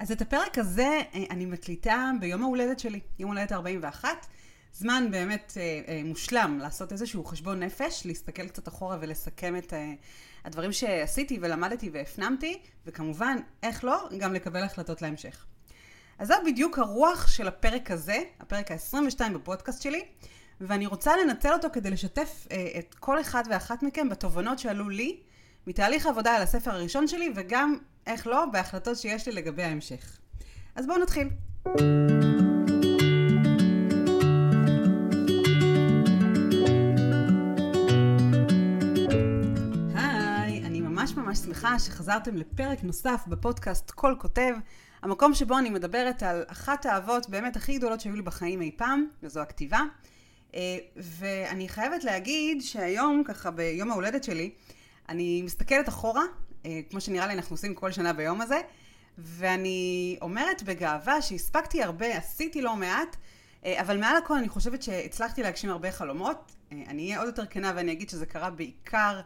[0.00, 4.26] אז את הפרק הזה אה, אני מקליטה ביום ההולדת שלי, יום הולדת 41.
[4.72, 9.92] זמן באמת אה, אה, מושלם לעשות איזשהו חשבון נפש, להסתכל קצת אחורה ולסכם את אה,
[10.44, 15.44] הדברים שעשיתי ולמדתי והפנמתי, וכמובן, איך לא, גם לקבל החלטות להמשך.
[16.18, 20.04] אז זו בדיוק הרוח של הפרק הזה, הפרק ה-22 בפודקאסט שלי,
[20.60, 25.20] ואני רוצה לנצל אותו כדי לשתף אה, את כל אחד ואחת מכם בתובנות שעלו לי
[25.66, 30.18] מתהליך העבודה על הספר הראשון שלי, וגם, איך לא, בהחלטות שיש לי לגבי ההמשך.
[30.74, 31.28] אז בואו נתחיל.
[39.94, 44.54] היי, אני ממש ממש שמחה שחזרתם לפרק נוסף בפודקאסט כל כותב,
[45.02, 49.06] המקום שבו אני מדברת על אחת האהבות באמת הכי גדולות שהיו לי בחיים אי פעם,
[49.22, 49.80] וזו הכתיבה.
[50.54, 54.50] אה, ואני חייבת להגיד שהיום, ככה ביום ההולדת שלי,
[55.10, 56.22] אני מסתכלת אחורה,
[56.66, 58.60] אה, כמו שנראה לי אנחנו עושים כל שנה ביום הזה,
[59.18, 63.16] ואני אומרת בגאווה שהספקתי הרבה, עשיתי לא מעט,
[63.64, 66.52] אה, אבל מעל הכל אני חושבת שהצלחתי להגשים הרבה חלומות.
[66.72, 69.20] אה, אני אהיה עוד יותר כנה ואני אגיד שזה קרה בעיקר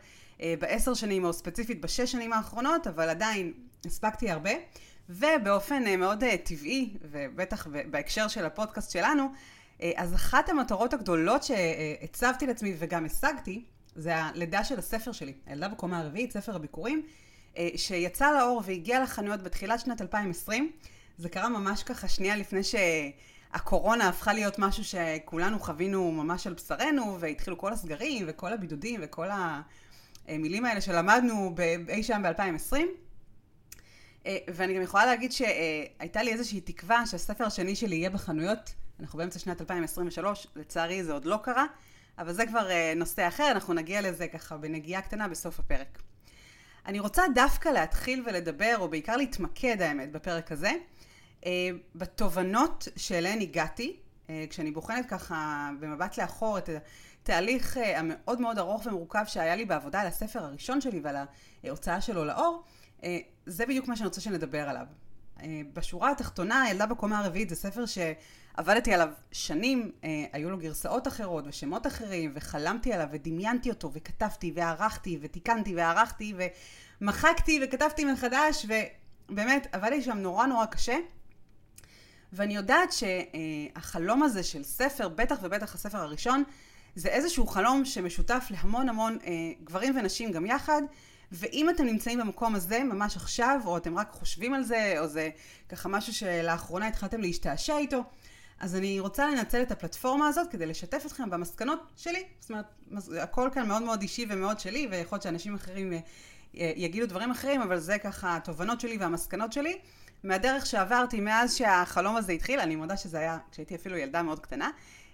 [0.59, 3.53] בעשר שנים, או ספציפית בשש שנים האחרונות, אבל עדיין
[3.87, 4.51] הספקתי הרבה.
[5.09, 9.33] ובאופן מאוד טבעי, ובטח בהקשר של הפודקאסט שלנו,
[9.97, 15.99] אז אחת המטרות הגדולות שהצבתי לעצמי וגם השגתי, זה הלידה של הספר שלי, הילדה בקומה
[15.99, 17.03] הרביעית, ספר הביקורים,
[17.57, 20.73] אה, שיצא לאור והגיע לחנויות בתחילת שנת 2020.
[21.19, 27.17] זה קרה ממש ככה שנייה לפני שהקורונה הפכה להיות משהו שכולנו חווינו ממש על בשרנו,
[27.21, 29.29] והתחילו כל הסגרים וכל הבידודים וכל
[30.29, 31.55] המילים האלה שלמדנו
[31.89, 32.77] אי שם ב-2020.
[34.27, 38.75] אה, ואני גם יכולה להגיד שהייתה לי איזושהי תקווה שהספר השני שלי יהיה בחנויות.
[39.01, 41.65] אנחנו באמצע שנת 2023, לצערי זה עוד לא קרה.
[42.19, 46.03] אבל זה כבר אה, נושא אחר, אנחנו נגיע לזה ככה בנגיעה קטנה בסוף הפרק.
[46.87, 50.73] אני רוצה דווקא להתחיל ולדבר, או בעיקר להתמקד האמת, בפרק הזה,
[51.47, 53.97] אה, בתובנות שאליהן הגעתי,
[54.31, 56.71] אה, כשאני בוחנת ככה במבט לאחור את
[57.23, 61.17] התהליך המאוד מאוד ארוך ומורכב שהיה לי בעבודה על הספר הראשון שלי ועל
[61.65, 62.63] ההוצאה שלו לאור,
[63.47, 64.87] זה בדיוק מה שאני רוצה שנדבר עליו.
[65.73, 67.99] בשורה התחתונה, ילדה בקומה הרביעית זה ספר ש...
[68.57, 74.53] עבדתי עליו שנים, אה, היו לו גרסאות אחרות ושמות אחרים, וחלמתי עליו ודמיינתי אותו, וכתבתי
[74.55, 76.35] וערכתי ותיקנתי וערכתי
[77.01, 78.67] ומחקתי וכתבתי מחדש,
[79.31, 80.97] ובאמת עבדתי שם נורא נורא קשה.
[82.33, 86.45] ואני יודעת שהחלום הזה של ספר, בטח ובטח הספר הראשון,
[86.95, 89.33] זה איזשהו חלום שמשותף להמון המון אה,
[89.65, 90.83] גברים ונשים גם יחד,
[91.33, 95.31] ואם אתם נמצאים במקום הזה ממש עכשיו, או אתם רק חושבים על זה, או זה
[95.69, 98.03] ככה משהו שלאחרונה התחלתם להשתעשע איתו,
[98.61, 102.25] אז אני רוצה לנצל את הפלטפורמה הזאת כדי לשתף אתכם במסקנות שלי.
[102.41, 102.67] זאת אומרת,
[103.23, 107.63] הכל כאן מאוד מאוד אישי ומאוד שלי, ויכול להיות שאנשים אחרים אה, יגידו דברים אחרים,
[107.63, 109.79] אבל זה ככה התובנות שלי והמסקנות שלי.
[110.25, 114.71] מהדרך שעברתי מאז שהחלום הזה התחיל, אני מודה שזה היה כשהייתי אפילו ילדה מאוד קטנה,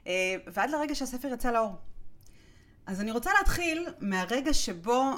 [0.07, 1.77] אה, ועד לרגע שהספר יצא לאור.
[2.87, 5.13] אז אני רוצה להתחיל מהרגע שבו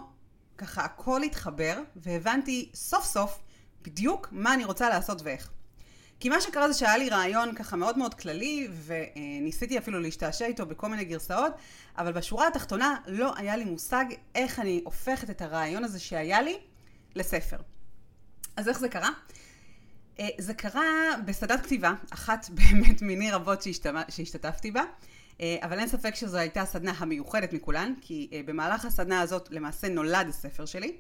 [0.59, 3.39] ככה הכל התחבר, והבנתי סוף סוף
[3.83, 5.51] בדיוק מה אני רוצה לעשות ואיך.
[6.21, 10.67] כי מה שקרה זה שהיה לי רעיון ככה מאוד מאוד כללי, וניסיתי אפילו להשתעשע איתו
[10.67, 11.53] בכל מיני גרסאות,
[11.99, 14.05] אבל בשורה התחתונה לא היה לי מושג
[14.35, 16.59] איך אני הופכת את הרעיון הזה שהיה לי
[17.15, 17.57] לספר.
[18.57, 19.11] אז איך זה קרה?
[20.21, 20.83] אה, זה קרה
[21.27, 23.63] בסדת כתיבה, אחת באמת מיני רבות
[24.09, 24.83] שהשתתפתי בה,
[25.41, 30.29] אבל אין ספק שזו הייתה הסדנה המיוחדת מכולן, כי אה, במהלך הסדנה הזאת למעשה נולד
[30.29, 30.97] הספר שלי,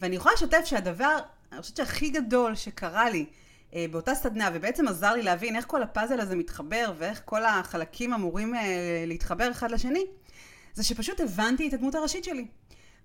[0.00, 1.18] ואני יכולה לשתף שהדבר,
[1.52, 3.26] אני חושבת שהכי גדול שקרה לי
[3.74, 8.12] אה, באותה סדנה, ובעצם עזר לי להבין איך כל הפאזל הזה מתחבר ואיך כל החלקים
[8.12, 10.04] אמורים אה, להתחבר אחד לשני,
[10.74, 12.46] זה שפשוט הבנתי את הדמות הראשית שלי.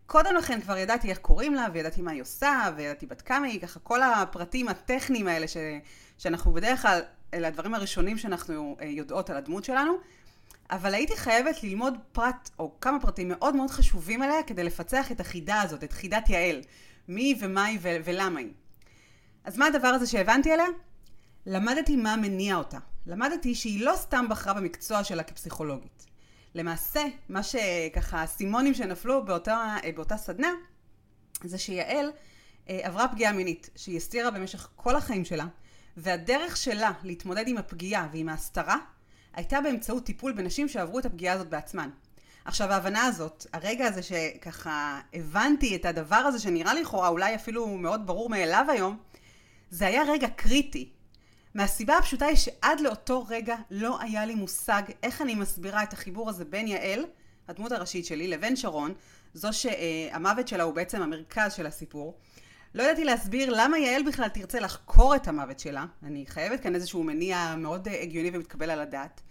[0.06, 3.62] קודם לכן כבר ידעתי איך קוראים לה, וידעתי מה היא עושה, וידעתי בת כמה היא,
[3.62, 5.58] ככה כל הפרטים הטכניים האלה ש,
[6.18, 7.02] שאנחנו בדרך כלל,
[7.34, 9.94] אלה הדברים הראשונים שאנחנו אה, יודעות על הדמות שלנו,
[10.72, 15.20] אבל הייתי חייבת ללמוד פרט, או כמה פרטים מאוד מאוד חשובים עליה, כדי לפצח את
[15.20, 16.62] החידה הזאת, את חידת יעל.
[17.08, 18.52] מי ומה היא ולמה היא.
[19.44, 20.68] אז מה הדבר הזה שהבנתי עליה?
[21.46, 22.78] למדתי מה מניע אותה.
[23.06, 26.06] למדתי שהיא לא סתם בחרה במקצוע שלה כפסיכולוגית.
[26.56, 30.52] למעשה, מה שככה, הסימונים שנפלו באותה, באותה סדנה,
[31.44, 32.12] זה שיעל
[32.70, 35.46] אה, עברה פגיעה מינית, שהיא הסתירה במשך כל החיים שלה,
[35.98, 38.78] והדרך שלה להתמודד עם הפגיעה ועם ההסתרה,
[39.34, 41.90] הייתה באמצעות טיפול בנשים שעברו את הפגיעה הזאת בעצמן.
[42.46, 48.08] עכשיו ההבנה הזאת, הרגע הזה שככה הבנתי את הדבר הזה שנראה לכאורה אולי אפילו מאוד
[48.08, 48.98] ברור מאליו היום,
[49.70, 50.90] זה היה רגע קריטי.
[51.54, 56.30] מהסיבה הפשוטה היא שעד לאותו רגע לא היה לי מושג איך אני מסבירה את החיבור
[56.30, 57.06] הזה בין יעל,
[57.48, 58.94] הדמות הראשית שלי, לבין שרון,
[59.34, 62.18] זו שהמוות שלה הוא בעצם המרכז של הסיפור.
[62.74, 65.86] לא ידעתי להסביר למה יעל בכלל תרצה לחקור את המוות שלה.
[66.04, 69.22] אני חייבת כאן איזשהו מניע מאוד הגיוני ומתקבל על הדעת.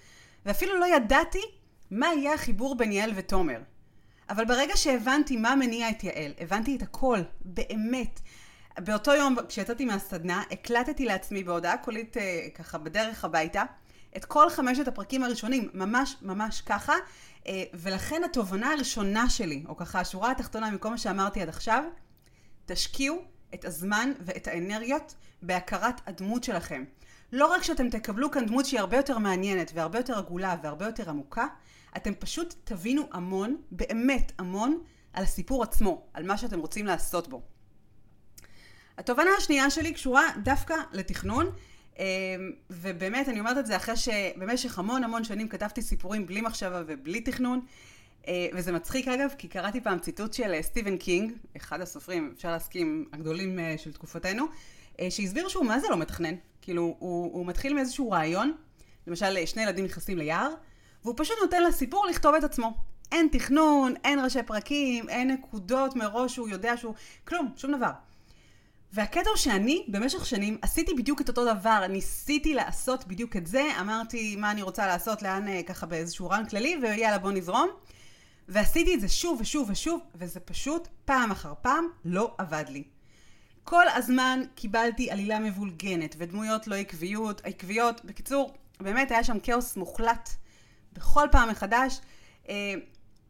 [0.46, 1.42] ואפילו לא ידעתי
[1.90, 3.60] מה יהיה החיבור בין יעל ותומר.
[4.30, 8.20] אבל ברגע שהבנתי מה מניע את יעל, הבנתי את הכל, באמת.
[8.78, 13.62] באותו יום, כשיצאתי מהסדנה, הקלטתי לעצמי בהודעה קולית אה, ככה בדרך הביתה,
[14.16, 16.94] את כל חמשת הפרקים הראשונים, ממש ממש ככה,
[17.46, 21.84] אה, ולכן התובנה הראשונה שלי, או ככה השורה התחתונה מכל מה שאמרתי עד עכשיו,
[22.68, 23.22] תשקיעו
[23.54, 26.84] את הזמן ואת האנרגיות בהכרת הדמות שלכם.
[27.32, 31.10] לא רק שאתם תקבלו כאן דמות שהיא הרבה יותר מעניינת והרבה יותר עגולה והרבה יותר
[31.10, 31.46] עמוקה,
[31.96, 34.78] אתם פשוט תבינו המון, באמת המון,
[35.12, 37.42] על הסיפור עצמו, על מה שאתם רוצים לעשות בו.
[38.98, 41.50] התובנה השנייה שלי קשורה דווקא לתכנון,
[41.98, 42.04] אמ,
[42.70, 47.20] ובאמת אני אומרת את זה אחרי שבמשך המון המון שנים כתבתי סיפורים בלי מחשבה ובלי
[47.20, 47.64] תכנון, אה,
[48.54, 53.08] וזה מצחיק אגב, כי קראתי פעם ציטוט של אה, סטיבן קינג, אחד הסופרים, אפשר להסכים,
[53.12, 54.44] הגדולים אה, של תקופתנו,
[55.10, 56.34] שהסביר שהוא מה זה לא מתכנן.
[56.62, 58.52] כאילו, הוא, הוא מתחיל מאיזשהו רעיון,
[59.06, 60.50] למשל שני ילדים נכנסים ליער,
[61.04, 62.72] והוא פשוט נותן לסיפור לכתוב את עצמו.
[63.12, 66.94] אין תכנון, אין ראשי פרקים, אין נקודות מראש שהוא יודע שהוא...
[67.24, 67.90] כלום, שום דבר.
[68.92, 73.62] והקטע הוא שאני במשך שנים עשיתי בדיוק את אותו דבר, ניסיתי לעשות בדיוק את זה,
[73.80, 77.68] אמרתי מה אני רוצה לעשות, לאן ככה באיזשהו רן כללי, ויאללה בוא נזרום.
[78.48, 82.84] ועשיתי את זה שוב ושוב ושוב, וזה פשוט פעם אחר פעם לא עבד לי.
[83.64, 88.04] כל הזמן קיבלתי עלילה מבולגנת ודמויות לא עקביות, עקביות.
[88.04, 90.30] בקיצור, באמת היה שם כאוס מוחלט
[90.92, 92.00] בכל פעם מחדש.
[92.48, 92.74] אה,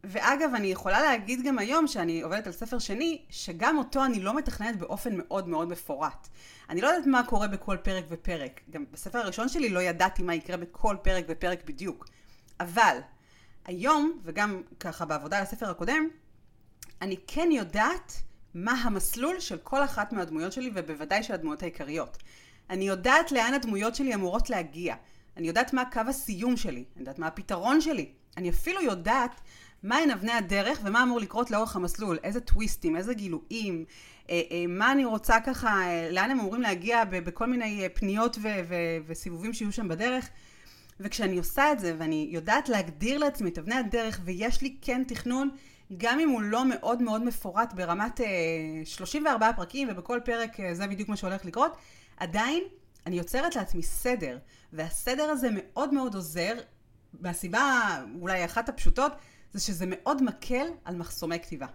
[0.03, 4.37] ואגב, אני יכולה להגיד גם היום שאני עובדת על ספר שני, שגם אותו אני לא
[4.37, 6.27] מתכננת באופן מאוד מאוד מפורט.
[6.69, 8.61] אני לא יודעת מה קורה בכל פרק ופרק.
[8.69, 12.07] גם בספר הראשון שלי לא ידעתי מה יקרה בכל פרק ופרק בדיוק.
[12.59, 12.97] אבל
[13.69, 16.07] היום, וגם ככה בעבודה על הספר הקודם,
[17.01, 18.13] אני כן יודעת
[18.53, 22.17] מה המסלול של כל אחת מהדמויות שלי, ובוודאי של הדמויות העיקריות.
[22.69, 24.95] אני יודעת לאן הדמויות שלי אמורות להגיע.
[25.37, 28.09] אני יודעת מה קו הסיום שלי, אני יודעת מה הפתרון שלי.
[28.37, 29.41] אני אפילו יודעת
[29.83, 33.85] מהן אבני הדרך ומה אמור לקרות לאורך המסלול, איזה טוויסטים, איזה גילויים,
[34.29, 38.37] אה, אה, מה אני רוצה ככה, אה, לאן הם אמורים להגיע בכל מיני פניות
[39.07, 40.29] וסיבובים שיהיו שם בדרך.
[40.99, 45.49] וכשאני עושה את זה ואני יודעת להגדיר לעצמי את אבני הדרך ויש לי כן תכנון,
[45.97, 48.27] גם אם הוא לא מאוד מאוד מפורט ברמת אה,
[48.85, 51.71] 34 פרקים ובכל פרק אה, זה בדיוק מה שהולך לקרות,
[52.17, 52.63] עדיין
[53.05, 54.37] אני יוצרת לעצמי סדר,
[54.73, 56.53] והסדר הזה מאוד מאוד עוזר,
[57.13, 57.81] והסיבה
[58.19, 59.11] אולי אחת הפשוטות,
[59.53, 61.67] זה שזה מאוד מקל על מחסומי כתיבה.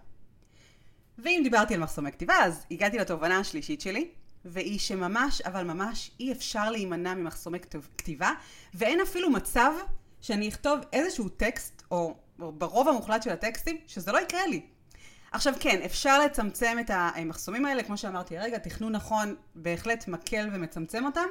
[1.19, 4.11] ואם דיברתי על מחסומי כתיבה, אז הגעתי לתובנה השלישית שלי,
[4.44, 7.58] והיא שממש, אבל ממש, אי אפשר להימנע ממחסומי
[7.99, 8.31] כתיבה,
[8.75, 9.73] ואין אפילו מצב
[10.20, 14.61] שאני אכתוב איזשהו טקסט, או, או ברוב המוחלט של הטקסטים, שזה לא יקרה לי.
[15.32, 21.05] עכשיו כן, אפשר לצמצם את המחסומים האלה, כמו שאמרתי הרגע, תכנון נכון בהחלט מקל ומצמצם
[21.06, 21.26] אותם,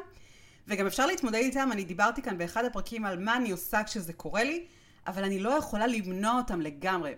[0.68, 4.44] וגם אפשר להתמודד איתם, אני דיברתי כאן באחד הפרקים על מה אני עושה כשזה קורה
[4.44, 4.66] לי,
[5.08, 7.14] אבל אני לא יכולה למנוע אותם לגמרי.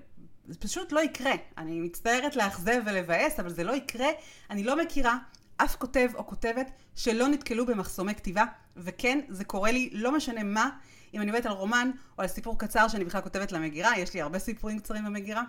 [0.48, 1.34] זה פשוט לא יקרה.
[1.58, 4.08] אני מצטערת לאכזב ולבאס, אבל זה לא יקרה.
[4.50, 5.18] אני לא מכירה
[5.58, 8.46] אף כותב או כותבת שלא נתקלו במחסומי כתיבה,
[8.78, 10.70] וכן, זה קורה לי לא משנה מה,
[11.14, 14.22] אם אני עובדת על רומן או על סיפור קצר שאני בכלל כותבת למגירה, יש לי
[14.22, 15.44] הרבה סיפורים קצרים במגירה.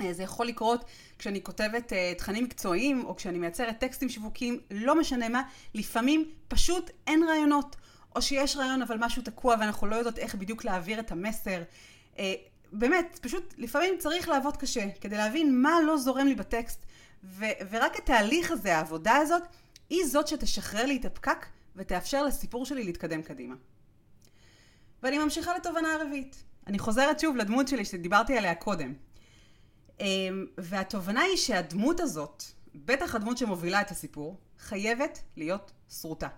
[0.00, 0.84] אה, זה יכול לקרות
[1.18, 5.42] כשאני כותבת uh, תכנים מקצועיים, או כשאני מייצרת טקסטים שיווקיים, לא משנה מה,
[5.74, 7.76] לפעמים פשוט אין רעיונות.
[8.16, 11.62] או שיש רעיון אבל משהו תקוע ואנחנו לא יודעות איך בדיוק להעביר את המסר.
[12.16, 12.18] Uh,
[12.72, 16.86] באמת, פשוט לפעמים צריך לעבוד קשה כדי להבין מה לא זורם לי בטקסט,
[17.24, 19.42] ו- ורק התהליך הזה, העבודה הזאת,
[19.90, 21.46] היא זאת שתשחרר לי את הפקק
[21.76, 23.54] ותאפשר לסיפור שלי להתקדם קדימה.
[25.02, 26.44] ואני ממשיכה לתובנה הרביעית.
[26.66, 28.94] אני חוזרת שוב לדמות שלי שדיברתי עליה קודם.
[30.00, 36.28] אמ, והתובנה היא שהדמות הזאת, בטח הדמות שמובילה את הסיפור, חייבת להיות שרוטה.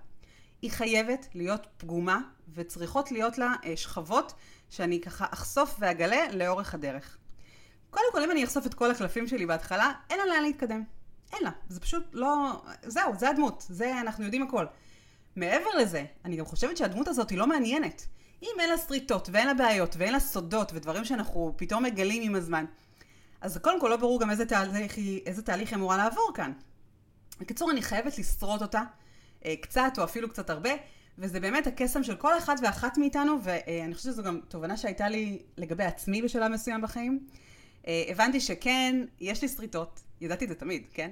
[0.63, 2.21] היא חייבת להיות פגומה,
[2.55, 4.33] וצריכות להיות לה אה, שכבות
[4.71, 7.19] שאני ככה אחשוף ואגלה לאורך הדרך.
[7.93, 10.83] קודם כל, אם אני אחשוף את כל הקלפים שלי בהתחלה, אין לה לאן להתקדם.
[11.33, 11.51] אין לה.
[11.69, 12.63] זה פשוט לא...
[12.83, 13.65] זהו, זה הדמות.
[13.69, 14.67] זה, אנחנו יודעים הכל.
[15.37, 18.07] מעבר לזה, אני גם חושבת שהדמות הזאת היא לא מעניינת.
[18.43, 22.35] אם אין לה שריטות, ואין לה בעיות, ואין לה סודות, ודברים שאנחנו פתאום מגלים עם
[22.35, 22.65] הזמן,
[23.41, 26.53] אז קודם כל לא ברור גם איזה תהליך, איזה תהליך היא אמורה לעבור כאן.
[27.41, 28.83] בקיצור, אני חייבת לשרוט אותה,
[29.45, 30.71] אה, קצת או אפילו קצת הרבה,
[31.19, 35.43] וזה באמת הקסם של כל אחד ואחת מאיתנו, ואני חושבת שזו גם תובנה שהייתה לי
[35.57, 37.27] לגבי עצמי בשלב מסוים בחיים.
[37.87, 41.11] אה, הבנתי שכן, יש לי שריטות, ידעתי את זה תמיד, כן?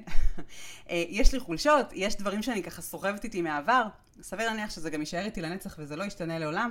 [0.91, 3.83] אה, יש לי חולשות, יש דברים שאני ככה סוחבת איתי מהעבר,
[4.23, 6.71] סביר להניח שזה גם יישאר איתי לנצח וזה לא ישתנה לעולם,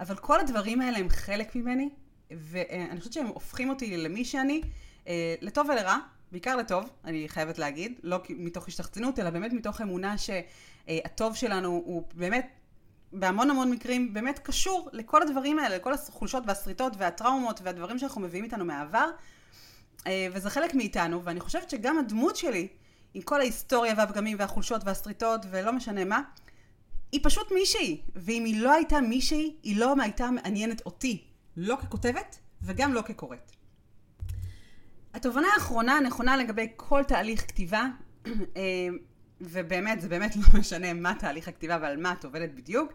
[0.00, 1.88] אבל כל הדברים האלה הם חלק ממני,
[2.30, 4.62] ואני חושבת שהם הופכים אותי למי שאני,
[5.40, 5.98] לטוב ולרע,
[6.32, 12.02] בעיקר לטוב, אני חייבת להגיד, לא מתוך השתחצנות, אלא באמת מתוך אמונה שהטוב שלנו הוא
[12.14, 12.48] באמת,
[13.12, 18.44] בהמון המון מקרים, באמת קשור לכל הדברים האלה, לכל החולשות והשריטות והטראומות והדברים שאנחנו מביאים
[18.44, 19.10] איתנו מהעבר,
[20.06, 22.68] אה, וזה חלק מאיתנו, ואני חושבת שגם הדמות שלי,
[23.14, 26.22] עם כל ההיסטוריה והפגמים והחולשות והשריטות ולא משנה מה,
[27.12, 31.24] היא פשוט מישהי, ואם היא לא הייתה מישהי, היא לא הייתה מעניינת אותי,
[31.56, 33.52] לא ככותבת וגם לא כקוראת.
[35.14, 37.86] התובנה האחרונה הנכונה לגבי כל תהליך כתיבה,
[38.26, 38.32] אה,
[39.40, 42.92] ובאמת, זה באמת לא משנה מה תהליך הכתיבה ועל מה את עובדת בדיוק,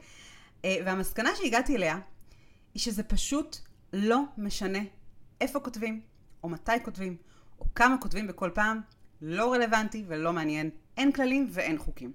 [0.65, 1.99] אה, והמסקנה שהגעתי אליה,
[2.73, 3.57] היא שזה פשוט
[3.93, 4.79] לא משנה
[5.41, 6.01] איפה כותבים,
[6.43, 7.17] או מתי כותבים,
[7.59, 8.81] או כמה כותבים בכל פעם,
[9.21, 10.69] לא רלוונטי ולא מעניין.
[10.97, 12.11] אין כללים ואין חוקים.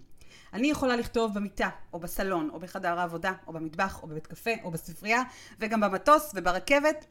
[0.53, 4.71] אני יכולה לכתוב במיטה, או בסלון, או בחדר העבודה, או במטבח, או בבית קפה, או
[4.71, 5.23] בספרייה,
[5.61, 7.07] וגם במטוס וברכבת,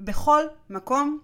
[0.00, 1.20] בכל מקום.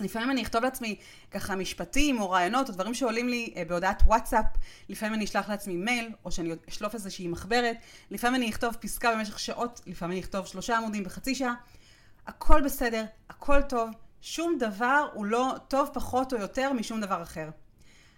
[0.00, 0.96] לפעמים אני אכתוב לעצמי
[1.30, 4.44] ככה משפטים או רעיונות או דברים שעולים לי אה, בהודעת וואטסאפ,
[4.88, 7.76] לפעמים אני אשלח לעצמי מייל או שאני אשלוף איזושהי מחברת,
[8.10, 11.54] לפעמים אני אכתוב פסקה במשך שעות, לפעמים אני אכתוב שלושה עמודים בחצי שעה,
[12.26, 13.90] הכל בסדר, הכל טוב,
[14.20, 17.50] שום דבר הוא לא טוב פחות או יותר משום דבר אחר.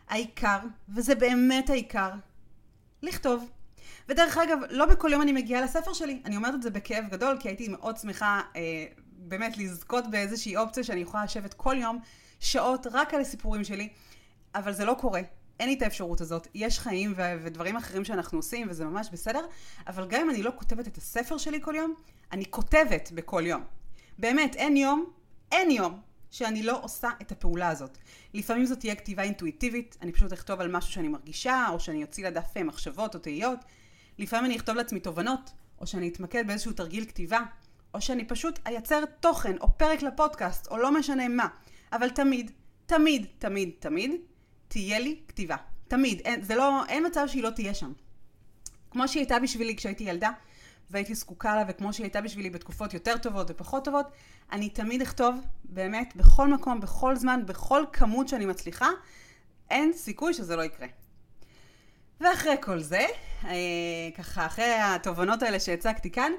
[0.09, 0.59] העיקר,
[0.89, 2.11] וזה באמת העיקר,
[3.03, 3.51] לכתוב.
[4.09, 7.37] ודרך אגב, לא בכל יום אני מגיעה לספר שלי, אני אומרת את זה בכאב גדול,
[7.41, 8.87] כי הייתי מאוד שמחה אה,
[9.29, 11.99] באמת לזכות באיזושהי אופציה שאני יכולה לשבת כל יום
[12.41, 13.89] שעות רק על הסיפורים שלי,
[14.55, 15.21] אבל זה לא קורה.
[15.61, 16.49] אין לי את האפשרות הזאת.
[16.55, 19.47] יש חיים ו- ודברים אחרים שאנחנו עושים, וזה ממש בסדר,
[19.87, 21.95] אבל גם אם אני לא כותבת את הספר שלי כל יום,
[22.33, 23.65] אני כותבת בכל יום.
[24.19, 25.05] באמת, אין יום,
[25.53, 26.01] אין יום,
[26.31, 27.99] שאני לא עושה את הפעולה הזאת.
[28.35, 32.27] לפעמים זאת תהיה כתיבה אינטואיטיבית, אני פשוט אכתוב על משהו שאני מרגישה, או שאני אוציא
[32.27, 33.59] לדף מחשבות או תהיות.
[34.19, 35.51] לפעמים אני אכתוב לעצמי תובנות,
[35.81, 37.41] או שאני אתמקד באיזשהו תרגיל כתיבה,
[37.95, 41.49] או שאני פשוט אייצר תוכן, או פרק לפודקאסט, או לא משנה מה.
[41.93, 42.51] אבל תמיד,
[42.87, 44.11] תמיד, תמיד, תמיד,
[44.69, 45.57] תהיה לי כתיבה.
[45.89, 46.21] תמיד.
[46.25, 47.93] אין, זה לא, אין מצב שהיא לא תהיה שם.
[48.91, 50.31] כמו שהיא הייתה בשבילי כשהייתי ילדה,
[50.91, 54.07] והייתי זקוקה לה, וכמו שהיא הייתה בשבילי בתקופות יותר טובות ופחות טובות,
[54.53, 58.89] אני תמיד אכתוב, באמת, בכל מקום, בכל זמן, בכל כמות שאני מצליחה,
[59.71, 60.87] אין סיכוי שזה לא יקרה.
[62.21, 63.07] ואחרי כל זה,
[63.45, 63.51] אה,
[64.17, 66.33] ככה, אחרי התובנות האלה שהצגתי כאן,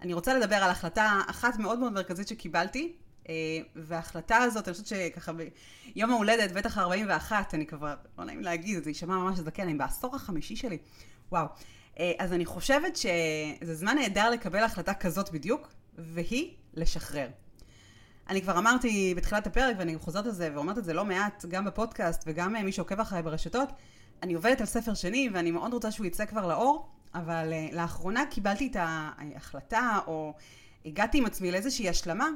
[0.00, 2.92] אני רוצה לדבר על החלטה אחת מאוד מאוד מרכזית שקיבלתי,
[3.28, 3.34] אה,
[3.76, 8.90] וההחלטה הזאת, אני חושבת שככה ביום ההולדת, בטח 41, אני כבר, לא נעים להגיד, זה
[8.90, 10.78] יישמע ממש זקן, אני בעשור החמישי שלי,
[11.32, 11.46] וואו.
[11.98, 17.28] אה, אז אני חושבת שזה זמן נהדר לקבל החלטה כזאת בדיוק, והיא לשחרר.
[18.28, 21.64] אני כבר אמרתי בתחילת הפרק, ואני חוזרת על זה ואומרת את זה לא מעט, גם
[21.64, 23.68] בפודקאסט וגם מי שעוקב אחריי ברשתות,
[24.22, 28.26] אני עובדת על ספר שני ואני מאוד רוצה שהוא יצא כבר לאור, אבל uh, לאחרונה
[28.26, 30.34] קיבלתי את ההחלטה, או
[30.86, 32.28] הגעתי עם עצמי לאיזושהי השלמה,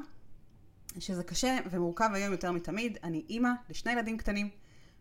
[0.99, 2.97] שזה קשה ומורכב היום יותר מתמיד.
[3.03, 4.49] אני אימא לשני ילדים קטנים,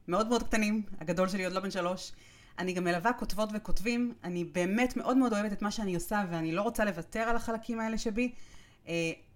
[0.09, 2.13] מאוד מאוד קטנים, הגדול שלי עוד לא בן שלוש.
[2.59, 6.53] אני גם מלווה כותבות וכותבים, אני באמת מאוד מאוד אוהבת את מה שאני עושה, ואני
[6.53, 8.33] לא רוצה לוותר על החלקים האלה שבי.
[8.85, 8.89] Uh,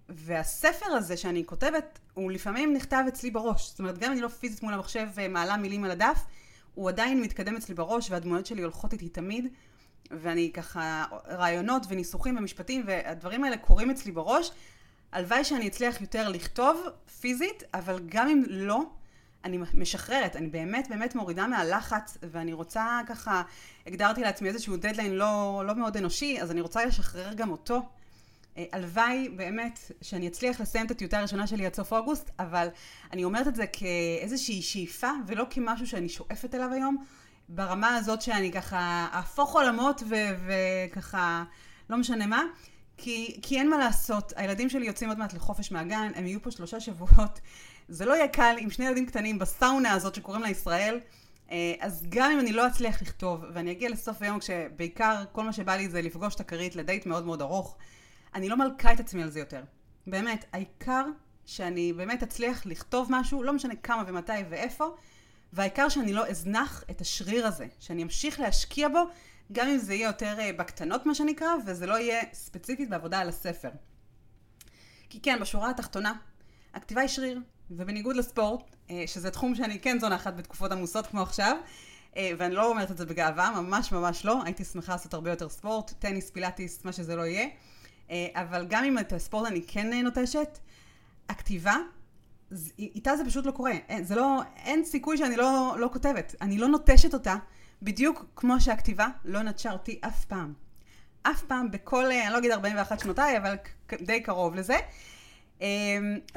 [0.09, 3.69] והספר הזה שאני כותבת, הוא לפעמים נכתב אצלי בראש.
[3.69, 6.25] זאת אומרת, גם אם אני לא פיזית מול המחשב ומעלה מילים על הדף,
[6.73, 9.47] הוא עדיין מתקדם אצלי בראש, והדמויות שלי הולכות איתי תמיד.
[10.11, 14.51] ואני ככה, רעיונות וניסוחים ומשפטים, והדברים האלה קורים אצלי בראש.
[15.11, 16.83] הלוואי שאני אצליח יותר לכתוב
[17.21, 18.83] פיזית, אבל גם אם לא,
[19.45, 23.41] אני משחררת, אני באמת באמת מורידה מהלחץ, ואני רוצה ככה,
[23.87, 27.81] הגדרתי לעצמי איזשהו דדליין לא, לא מאוד אנושי, אז אני רוצה לשחרר גם אותו.
[28.57, 32.67] אה, הלוואי באמת שאני אצליח לסיים את הטיוטה הראשונה שלי עד סוף אוגוסט, אבל
[33.13, 37.05] אני אומרת את זה כאיזושהי שאיפה, ולא כמשהו שאני שואפת אליו היום,
[37.49, 40.03] ברמה הזאת שאני ככה אהפוך עולמות
[40.45, 41.43] וככה,
[41.89, 42.43] לא משנה מה.
[42.97, 46.51] כי, כי אין מה לעשות, הילדים שלי יוצאים עוד מעט לחופש מהגן, הם יהיו פה
[46.51, 47.39] שלושה שבועות.
[47.87, 50.99] זה לא יהיה קל עם שני ילדים קטנים בסאונה הזאת שקוראים לה ישראל.
[51.51, 55.53] אה, אז גם אם אני לא אצליח לכתוב, ואני אגיע לסוף היום כשבעיקר כל מה
[55.53, 57.77] שבא לי זה לפגוש את הכרית לדייט מאוד מאוד ארוך,
[58.35, 59.63] אני לא מלכה את עצמי על זה יותר.
[60.07, 61.05] באמת, העיקר
[61.45, 64.85] שאני באמת אצליח לכתוב משהו, לא משנה כמה ומתי ואיפה,
[65.53, 68.99] והעיקר שאני לא אזנח את השריר הזה, שאני אמשיך להשקיע בו,
[69.51, 73.29] גם אם זה יהיה יותר אה, בקטנות מה שנקרא, וזה לא יהיה ספציפית בעבודה על
[73.29, 73.69] הספר.
[75.09, 76.13] כי כן, בשורה התחתונה,
[76.73, 77.39] הכתיבה היא שריר,
[77.71, 81.57] ובניגוד לספורט, אה, שזה תחום שאני כן זונחת בתקופות עמוסות כמו עכשיו,
[82.17, 85.49] אה, ואני לא אומרת את זה בגאווה, ממש ממש לא, הייתי שמחה לעשות הרבה יותר
[85.49, 87.47] ספורט, טניס, פילאטיס, מה שזה לא יהיה.
[88.35, 90.59] אבל גם אם את הספורט אני כן נוטשת,
[91.29, 91.75] הכתיבה,
[92.79, 93.71] איתה זה פשוט לא קורה.
[93.89, 96.35] אין, זה לא, אין סיכוי שאני לא, לא כותבת.
[96.41, 97.35] אני לא נוטשת אותה,
[97.81, 100.53] בדיוק כמו שהכתיבה לא נטשה אותי אף פעם.
[101.23, 103.55] אף פעם בכל, אה, אני לא אגיד 41 שנותיי, אבל
[104.01, 104.77] די קרוב לזה.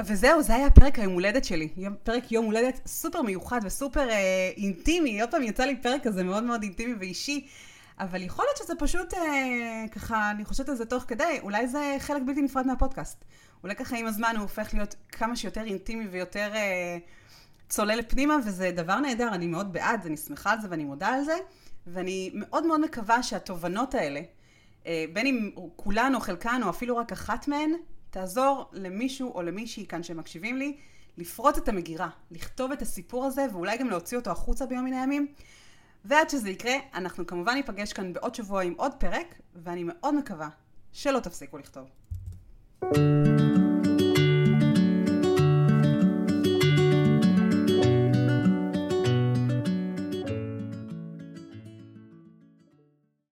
[0.04, 1.68] וזהו, זה היה פרק היום הולדת שלי.
[2.02, 5.20] פרק יום הולדת סופר מיוחד וסופר אה, אינטימי.
[5.20, 7.46] עוד פעם יצא לי פרק כזה מאוד מאוד אינטימי ואישי.
[7.98, 11.96] אבל יכול להיות שזה פשוט, אה, ככה, אני חושבת על זה תוך כדי, אולי זה
[11.98, 13.24] חלק בלתי נפרד מהפודקאסט.
[13.62, 16.98] אולי ככה עם הזמן הוא הופך להיות כמה שיותר אינטימי ויותר אה,
[17.68, 21.24] צולל פנימה, וזה דבר נהדר, אני מאוד בעד, אני שמחה על זה ואני מודה על
[21.24, 21.36] זה,
[21.86, 24.20] ואני מאוד מאוד מקווה שהתובנות האלה,
[24.86, 27.72] אה, בין אם כולן או חלקן או אפילו רק אחת מהן,
[28.10, 30.76] תעזור למישהו או למישהי כאן שמקשיבים לי,
[31.18, 35.26] לפרוט את המגירה, לכתוב את הסיפור הזה ואולי גם להוציא אותו החוצה ביום מן הימים.
[36.08, 40.48] ועד שזה יקרה, אנחנו כמובן ניפגש כאן בעוד שבוע עם עוד פרק, ואני מאוד מקווה
[40.92, 41.88] שלא תפסיקו לכתוב.
[42.84, 43.35] thank you